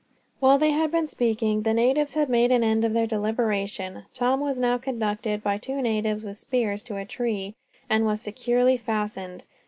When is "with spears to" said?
6.23-6.97